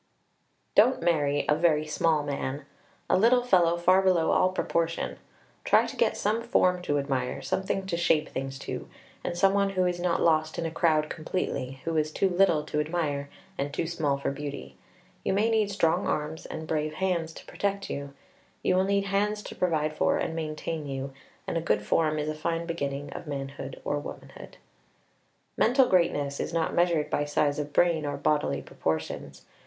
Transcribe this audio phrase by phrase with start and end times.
[0.73, 2.65] Don't marry a very small man
[3.07, 5.19] a little fellow far below all proportion;
[5.63, 8.89] try to get some form to admire, something to shape things to,
[9.23, 12.63] and some one who is not lost in a crowd completely, who is too little
[12.63, 13.29] to admire
[13.59, 14.75] and too small for beauty.
[15.23, 18.15] You may need strong arms and brave hands to protect you.
[18.63, 21.13] You will need hands to provide for and maintain you,
[21.45, 24.57] and a good form is a fine beginning of manhood or womanhood.
[25.55, 29.45] Mental greatness is not measured by size of brain or bodily proportions.